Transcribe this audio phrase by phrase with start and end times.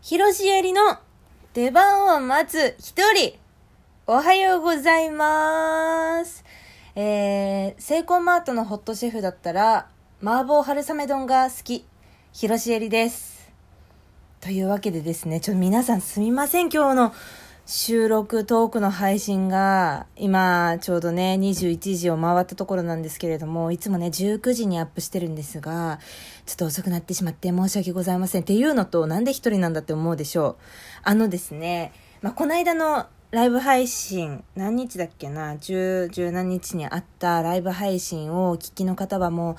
[0.00, 0.80] 広しえりの
[1.54, 3.36] 出番を待つ一人。
[4.06, 6.44] おはようございます。
[6.94, 9.88] えー、セイコーマートのホットシェフだったら、
[10.22, 11.84] 麻婆春雨丼が好き、
[12.32, 13.50] 広しえりです。
[14.40, 17.14] というわけでですね、ちょっと皆さんすみません、今日の
[17.70, 25.98] 収録トークの配信が、今、ちょうどね、21時を回ったところなんですけれども、いつもね、19時にアップしてるんですが、
[26.46, 28.40] ちょっと遅くなってしまって申し訳ございません。
[28.40, 30.56] っていうのと、なんで一人なんだって思うでしょう。
[31.02, 31.92] あのですね、
[32.22, 39.56] まあ、この間のライブ配信、何日だっけな、10、何日にあったライブ配信をお聞きの方はもう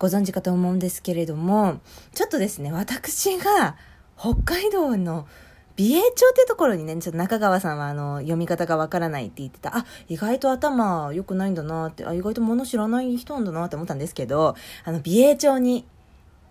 [0.00, 1.78] ご存知かと思うんですけれども、
[2.12, 3.76] ちょっとですね、私が
[4.18, 5.28] 北海道の
[5.76, 9.76] 美瑛町ってところにね、ちょっと中川さんはあの、読み方がわからないって言ってた。
[9.76, 14.54] あ、意外と頭良くないんだなって、あ、意外と物知らない人なんだなって思ったんですけど、
[14.84, 15.86] あの、美瑛町に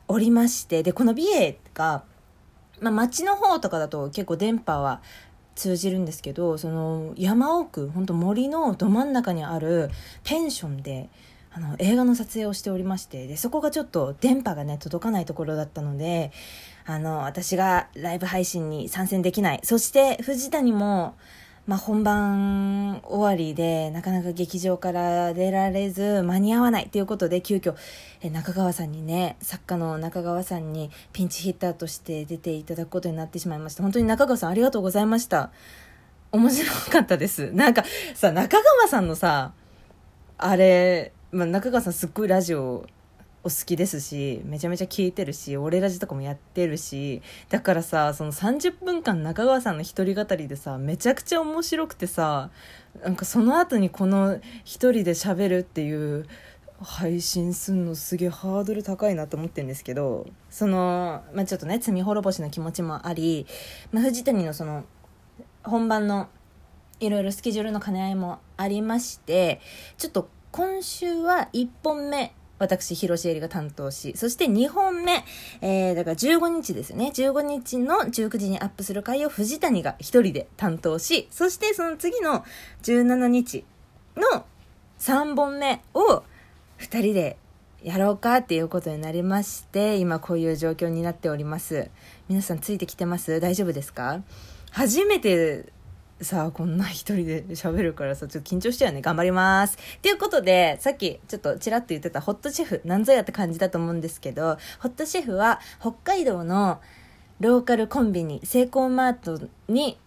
[0.07, 2.03] おりまして、で、この美瑛が、
[2.79, 5.01] まあ、町の方とかだと結構電波は
[5.55, 9.91] 通じるんですけど、その、山奥、本当森のど真ん中にある
[10.23, 11.09] ペンションで、
[11.53, 16.31] あの、映画の撮影をしておりまして、で、そこがちょっと電波がね、届かないところだったので、
[16.85, 19.59] あの、私がライブ配信に参戦できない。
[19.63, 21.15] そして、藤谷も、
[21.67, 27.75] まあ、本番終わりで、なかなか劇場から出られず、間に合わないということで、急遽、
[28.21, 33.83] え中川さんにね、作家の中川さんにピンチヒッターとして出ていただくことになってしまいました。
[33.83, 35.51] 本当に中川さんありがとうございました。
[36.31, 37.51] 面白かったです。
[37.51, 37.83] なんか、
[38.15, 39.53] さ、中川さんのさ、
[40.37, 42.87] あれ、まあ、中川さんすっごいラジオ
[43.43, 52.51] お好きですしめちゃめちゃ聞いてるし俺ラジとかもやってるしだからさその30分間中川さんの一人語りでさめちゃくちゃ面白くてさ
[53.03, 56.27] なんかその後にこの一人で喋るっていう
[56.83, 63.45] 配信すんのすげえハードル高いなと思ってるんですけどその、まあ、ちょっとね罪滅ぼしの気持ちもあり、
[63.91, 64.83] まあ、藤谷のその
[65.63, 66.29] 本番の
[66.99, 69.61] いろいろスケジュールの兼ね合いもありまして
[69.97, 75.25] ちょっと今週は1本目私、広瀬えりが担当し、そして2本目、
[75.61, 77.11] えー、だから15日ですね。
[77.11, 82.45] 15日の19時にアップする回を藤谷が1人で担当し、そしてその次の
[82.83, 83.65] 17日
[84.15, 84.45] の
[84.99, 86.21] 3本目を
[86.77, 87.37] 2人で
[87.81, 91.89] やろうかっていうことになりまして、今こういう状況になっております。
[92.29, 93.39] 皆さんついてきてます？
[93.39, 94.21] 大丈夫ですか？
[94.69, 95.65] 初めて
[96.21, 99.01] さあこんな一人で喋るからさちょっと緊張しちゃうよね。
[99.01, 99.77] 頑張ります。
[99.97, 106.79] っていうことでさっきちょっとちらっと言ってたホットシェフなんぞやって感じだと思うんですけどホットシェフは北海道の
[107.39, 109.97] ローカルコンビニセイコーマートに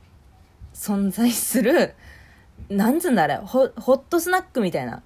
[0.72, 1.94] 存在する
[2.68, 5.02] なんつうんだあれホホットスナックみたいな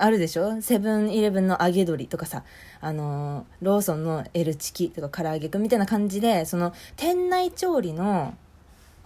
[0.00, 0.62] あるでしょ？
[0.62, 2.44] セブンイレブンの揚げ鶏とかさ、
[2.80, 8.32] あのーローソンの L チキとか唐揚げくんみたいな感じで、その、店内調理の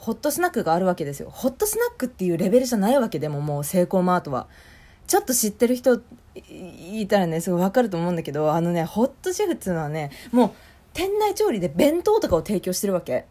[0.03, 1.31] ホットスナックがあるわけですよ。
[1.31, 4.49] ホットスナックっていうレベルじゃないわけでも、もうセイコーマートは。
[5.07, 6.03] ちょっと知ってる人
[6.35, 10.51] いたらね、すごいわかると思うんだけど、あのね、ホットシェフっていうのはね、もう、
[10.93, 13.27] 店内調理で弁当とかを提供してるわけ。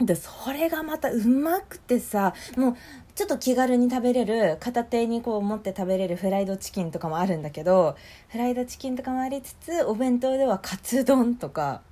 [0.00, 2.76] で、それがまたうまくてさ、もう、
[3.14, 7.94] ちょっと気軽に食べれる、片手にこう持って食べれるフライドチキンとかもあるんだけど、
[8.30, 11.82] フライドチキンとかもありつつ、お弁当ではカツ丼とか、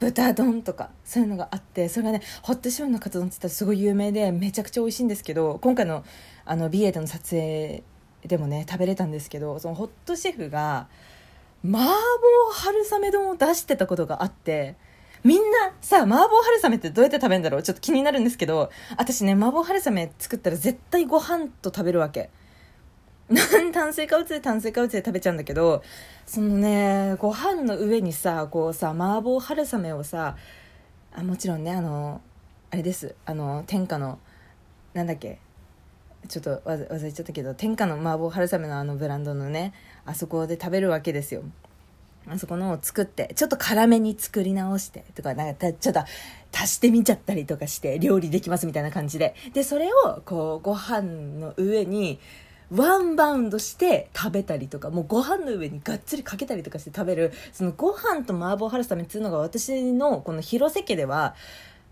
[0.00, 6.04] 豚丼とか、そういうのがあって、それがね、ホットシェフのカツ丼って言ったらすごい有名で、めちゃくちゃ美味しいんですけど、今回の、
[6.46, 7.84] あの、ビエでの撮影
[8.24, 10.88] でもね、食べれたんですけど、そのホットシェフが、
[11.62, 11.90] 麻婆
[12.52, 14.76] 春雨丼を出してたことがあって、
[15.22, 17.62] みんなさ、麻婆春雨ってどうやって食べるんだろう？
[17.62, 22.30] ちょっと気になるんですけど、私ね、麻婆春雨作ったら絶対ご飯と食べるわけ。
[23.72, 25.82] 炭水化物で炭水化物で食べちゃうんだけど、
[26.26, 30.36] そのね、ご飯の上にさ、こうさ、麻婆春雨をさ、
[31.14, 32.20] あもちろんね、あの、
[32.70, 34.18] あれです、あの、天下の、
[34.94, 35.38] なんだっけ、
[36.28, 39.74] ちょっと忘れちゃったけど、天下の麻婆春雨のあのブランドのね、
[40.04, 41.42] あそこで食べるわけですよ。
[42.28, 46.00] あそこのを作って、ちょっと辛めに作り直して、とか、なんか、ちょっと
[46.52, 49.34] 足してみちゃったりとかして、料理できますみたいな感じで。
[49.54, 51.00] で、それを、こう、ご飯
[51.40, 52.20] の上に、
[52.74, 61.34] ワンバウンドして食べたりとか、もうご飯の上にがっつりかけたりとかして食べる、そのご飯と麻婆春雨っていうのが私のこの広瀬家では、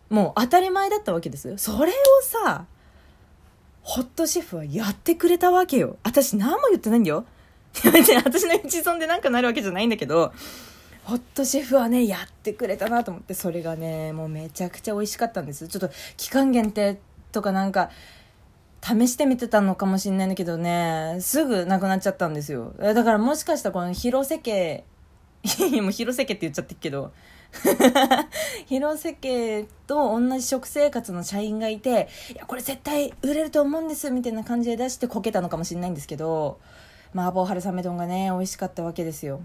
[0.09, 1.59] もう当たり前だったわけですよ。
[1.59, 2.67] それをさ、
[3.83, 5.97] ホットシェフはやってくれたわけよ。
[6.05, 7.25] 私何も言ってないんだよ。
[7.75, 10.33] 私の一存でなんかなるわけじゃないんだけど、
[11.05, 15.67] ホットシェフはね、やってくれたなと思って、それがね、もうめちゃくちゃ美味しかったんです。
[15.67, 16.99] ちょっと期間限定
[17.33, 17.91] とかなんか、
[18.83, 22.75] 試してみてたのかもしれないんだけどね、すぐなくなっちゃったんですよ。
[22.79, 24.85] だからもしかしたらこの広瀬家、
[25.83, 27.13] もう広瀬家って言っちゃってるけど、
[28.67, 36.59] 広瀬家と同じ食生活の社員がいて、いや、これ絶対売れると思うんです、みたいな感じで出してこけたのかもしれないんですけど、
[37.15, 39.41] 麻婆春雨丼がね、美味しかったわけですよ。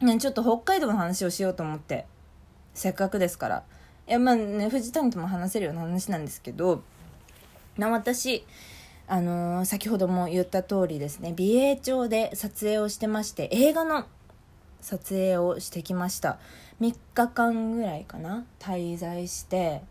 [0.00, 2.06] ね、ちょっと北海道の話をしようと思って。
[2.74, 3.64] せっかくですから。
[4.06, 6.82] いや、まあね、藤谷とも話せるような話なんですけど、
[7.78, 8.44] な、私、
[9.06, 14.06] あのー、先ほども言った通りですね、美瑛町で撮影をしてまして、映画の
[14.80, 16.38] 撮影をしてきました。
[16.80, 19.82] 3日間ぐらいかな滞在して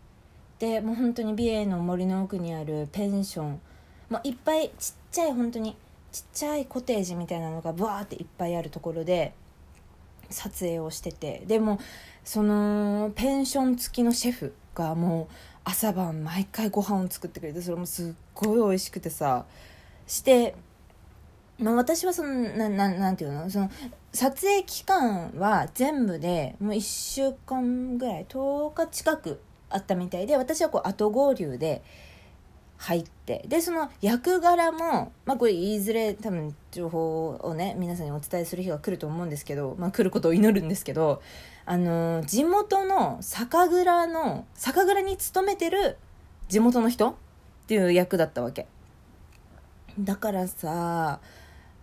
[0.58, 3.60] でもう本当に美瑛の森の奥にあるペンション、
[4.08, 5.76] まあ、いっぱいちっちゃい本当に
[6.10, 9.34] ちっちゃいコテージみたいなのがブワーっていっぱいあるところで
[10.30, 11.44] 撮影をしてて。
[11.46, 11.78] でも
[12.24, 15.34] そのペンション付きのシェフがもう
[15.64, 19.44] 朝晩毎回ご飯を作ってくれてそれもすっごい美味しくてさ。
[20.06, 20.54] して
[21.58, 23.50] まあ、私はそのなななんていうの？
[23.50, 23.70] その
[24.12, 31.82] 撮影期間は全部でもう1週間ぐらい10日近くあったみたいで私はこう後合流で
[32.78, 33.44] 入って。
[33.48, 41.20] でその役柄もまあこれいずれ多分情報をね皆さんにお伝えする日が来ると思うんですけど、まあ、来ることを祈るんですけど
[41.66, 45.98] あの地元の酒蔵の酒蔵に勤めてる
[46.48, 47.14] 地元の人っ
[47.66, 48.66] ていう役だったわけ。
[49.98, 51.20] だからさ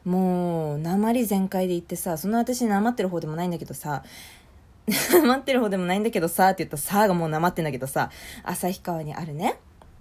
[0.06, 4.04] もう鉛全開で言ってさその私鉛ってる方でもないんだけどさ
[5.12, 8.12] 鉛ってる方でもないんだけどさって言ったさがもう鉛ってんだけどさ
[8.44, 9.60] 旭川にあるね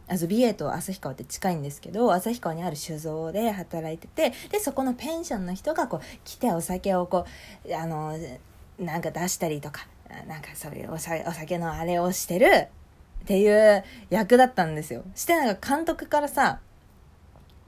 [0.09, 7.27] あビエと旭川って近いんですけど旭川にある酒造で働いててでそこのペンションの人がこう来てお酒をこ
[7.67, 8.17] うあの
[8.79, 9.87] なんか出したりとか
[10.29, 12.69] なんかそういうお酒のあれをしてる
[13.23, 16.61] っていう役だったんですよしてなんか監督からさ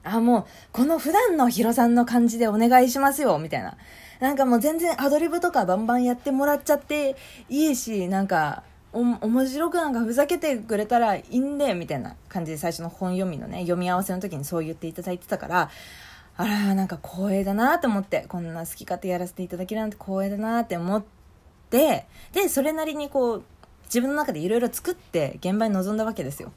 [0.07, 3.77] あ、もう、この普段のヒロさんの感じでお願いしますよ、みたいな。
[4.21, 7.17] なんかもう全然アドリブとかバンバンやってもらっちゃって
[7.49, 8.63] いいし、なんか、
[8.97, 15.71] お、面白くなんかふざけてくれたらいいんで、みたいな感じで最初の本読みのね、読み合わせの時にそう言っていただいてたから、
[16.39, 21.05] あら、なんか光栄だなと思って、こんな好き勝手やらせていただけるなんて光栄だなって思っ
[21.71, 23.43] て、で、それなりにこう、
[23.85, 26.53] 自分の中でいろいろ作って現場に臨んだわけですよ。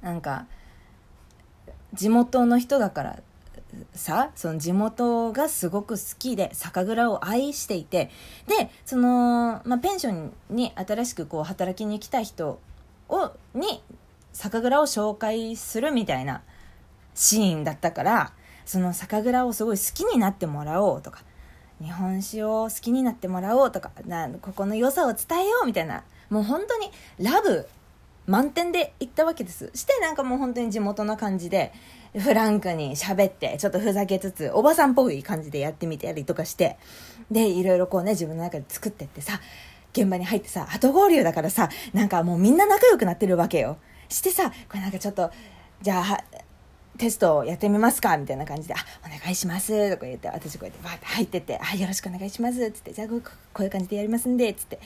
[0.00, 0.46] なんか、
[1.92, 3.18] 地元の人だから
[3.94, 8.10] さその地元がすごく好きで酒蔵を愛していて
[8.46, 12.60] でその、まあ、ペンションに新しくこう働きに来た人
[13.08, 13.82] をに
[14.32, 16.42] 酒蔵を紹介するみたいな
[17.14, 18.32] シーンだったから
[18.64, 21.22] その酒蔵をすごい好きになってもらおうとか
[21.82, 27.66] 日本酒を好きになってもらおうとかなここの良さを伝えようみたいなもう本当にラブ
[28.26, 29.70] 満点で行ったわけです。
[29.74, 31.72] してなんかもう本当に地元の感じで、
[32.18, 36.76] フランクに喋って、ちょっとふざけつつ、おばさんっぽい感じでやってみたりとかして、
[37.30, 39.40] で、いろいろこうね、自分の中で作ってってさ、
[39.92, 43.78] 現場に入ってさ、後合流だからさ、なんかもうみんな仲良くなってるわけよ。
[44.08, 45.30] してさ、これなんかちょっと、
[45.82, 46.24] じゃあ、
[46.98, 48.76] テストをやってみますかみたいな感じで、あ、
[49.06, 49.90] お願いします。
[49.90, 52.70] とか言って、私こうやってバーって入ってって、あ、よろしくお願いします。
[52.72, 53.14] つって、じゃあこ
[53.60, 54.78] ういう感じでやりますんで、つって。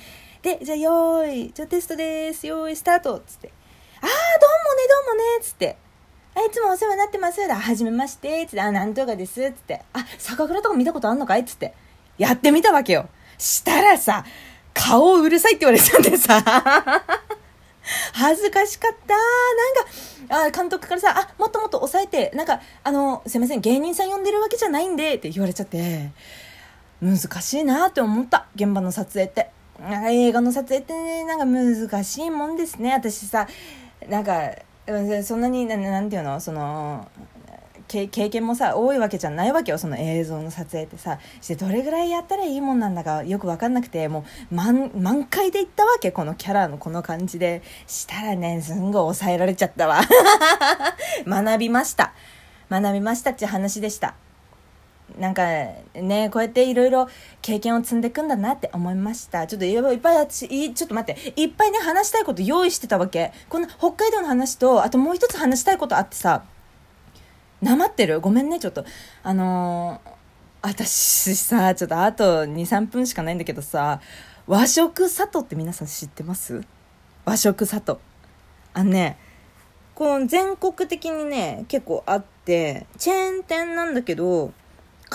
[0.44, 2.46] で、じゃあ、よーい、じゃあテストです。
[2.46, 3.50] よーい、スタートつって。
[4.02, 5.78] あー、どうもね、どうもね、つって。
[6.34, 7.40] あ、いつもお世話になってます。
[7.40, 8.60] はじめまして、つって。
[8.60, 9.40] あ、なんとかです。
[9.40, 9.80] つって。
[9.94, 11.72] あ、酒蔵とか見たことあんのかいつって。
[12.18, 13.08] やってみたわけよ。
[13.38, 14.26] したらさ、
[14.74, 16.44] 顔うるさいって言われたんでさ。
[18.12, 19.14] 恥ずかしかった。
[20.28, 26.10] なんか、あ、監督からさ、あ、もっともっと抑えて、なんか、あの、すいません、芸人さん呼んでるわけじゃないんで、って言われちゃって、
[27.00, 29.53] 難しいなって思った、現場の撮影って。
[29.80, 32.92] 映画の撮影ってね、なんか難しいもんですね。
[32.92, 33.46] 私さ、
[34.08, 34.50] なんか、
[35.24, 36.40] そんなに、なんていうの？
[36.40, 37.08] その、
[37.86, 39.78] 経験もさ多いわけじゃないわけよ。
[39.78, 41.18] その映像の撮影ってさ。
[41.40, 44.08] してどれぐらいやったらいいもんなんだかよく分かんなくて。
[44.08, 46.10] もう満満開でいったわけ。
[46.10, 47.62] このキャラのこの感じで。
[47.86, 50.00] したらねすんごい抑えられちゃったわ。
[51.26, 52.14] 学びました。
[52.70, 54.14] 学びましたって話でした。
[55.18, 57.08] なんかね、こうやっていろいろ
[57.40, 59.46] 経験を積んでいくんだなって思いました。
[59.46, 63.32] ちょっといっぱい私、ちょっと待って、いっぱいね、話したいこと用意してたわけ。
[63.48, 66.44] この北海道の話と、あともう一つ話したいことあってさ、
[67.62, 68.20] なまってる？
[68.20, 68.84] ごめんね、ちょっと。
[69.22, 70.10] あのー、
[70.62, 74.00] 私さ、ちょっとあと2、3分しかないんだけどさ、
[74.46, 76.62] 和食里って皆さん知ってます？
[77.24, 78.00] 和食里。
[78.72, 79.16] あのね、
[79.94, 84.52] この全国的にね、結構あって、チェーン店なんだけど、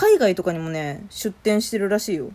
[0.00, 2.32] 海外とかにもね、出店してるらしいよ。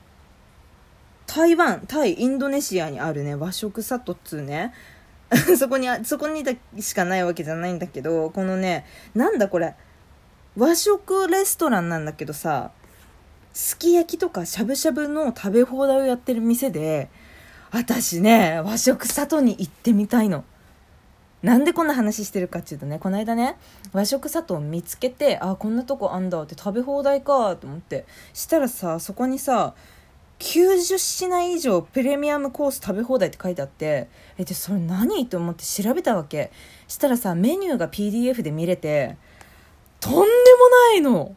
[1.26, 4.72] 台湾、タイ、インドネシアにあるね、和食里っつうね。
[5.58, 6.44] そこに、そこに
[6.80, 9.74] しかないわけじゃないんだけど、このね、なんだこれ。
[10.56, 12.70] 和食レストランなんだけどさ、
[13.52, 17.10] すき焼きとかしゃぶしゃぶの食べ放題をやってる店で、
[17.72, 20.44] 私ね、和食里に行ってみたいの。
[21.46, 23.56] なんでこんな話してるかっていうとね、この間ね、
[23.94, 28.08] 和食里を見つけて、あ、こんなとこあんだって食べ放題かと思って。
[28.34, 29.76] したらさ、そこにさ、
[30.40, 36.52] 90品以上プレミアムコース食べ放題って書いてあってえでそれ何と思って調べたわけ
[36.90, 39.16] したらさメニューが PDF で見れて
[40.02, 40.28] とんでも
[40.92, 41.36] ないの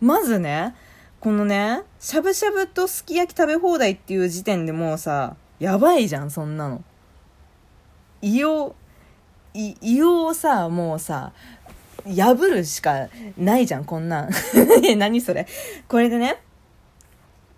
[0.00, 0.76] まずね
[1.18, 6.84] このねしゃぶしゃぶとすき焼き食べ放題っていう時点でもうさやばいじゃんそんなの
[8.20, 8.76] 胃を
[9.54, 11.32] 胃をさもうさ
[12.06, 14.30] 破るしかないじゃんこんなん。
[14.98, 15.46] 何それ。
[15.88, 16.40] これでね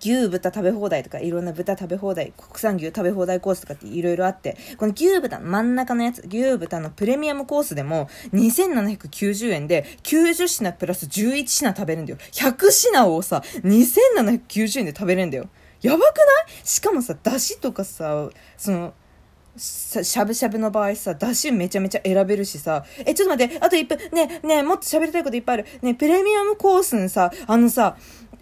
[0.01, 12.19] 牛豚食べ放題とかいろんな豚食べ放題国産牛食べ放題コースとかっていろいろあってこの牛豚真ん中のやつ牛豚のプレミアムコースでも2790円で90品プラス11品食べるんだよ。
[12.33, 15.49] 100品をさ2790円で食べれるんだよ。
[15.81, 16.23] やばくな
[16.53, 16.67] い？
[16.67, 18.93] しかもさだしとかさその
[19.57, 25.67] しゃぶしゃぶの場合さ、だしめちゃめちゃ選べるしさ、え、ちょっと待って、あと1分、ねねもっと喋りたいこといっぱいある。
[25.83, 27.97] ねプレミアムコースにさ、あのさ、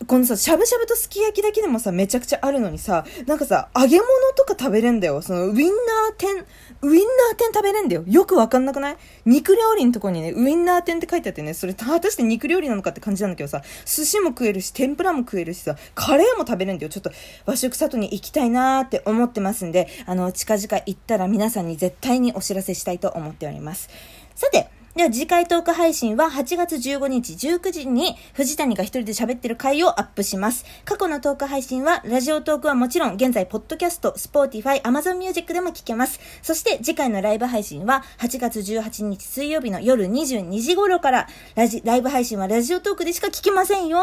[0.06, 5.22] このさ、しゃぶしゃぶとすき焼きだけでもさ、めちゃくちゃあるのにさ、なんかさ、揚げ物とか食べれんだよ。
[5.22, 6.44] その、ウィンナー天、
[6.84, 8.02] ウィンナー店食べれんだよ。
[8.08, 8.96] よくわかんなくない？
[9.24, 16.90] 肉料理のとこにね、ウィンナー店って書いてあってね、それ、果たして肉料理なのかって感じなんだけどさ、寿司も食えるし、天ぷらも食えるしさ、カレーも食べれんだよ。
[16.90, 17.12] ちょっと、
[17.46, 23.88] 和食さとに行きたいなーって思ってますんで、あの、近々行ったら皆さんに絶対にお知らせしたいと思っております。
[24.34, 30.66] さて、では次回トーク配信は8月15日19時に藤谷が一人で喋ってる回をアップします。
[30.84, 36.20] 過去のトーク配信はラジオトークはもちろん現在ポッドキャスト、 Spotify、 Amazon Music でも聞けます。
[36.42, 44.02] そして次回のライブ配信は8月18日水曜日の夜22時頃からラジライブ配信はラジオトークでしか聞けませんよ。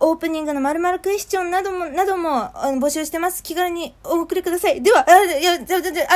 [0.00, 2.50] オープニングの〇〇クエスチョンなども、なども
[2.80, 3.44] 募集してます。
[3.44, 4.82] 気軽にお送りください。
[4.82, 6.12] では、あ、いや、じゃ、じゃ、じゃ、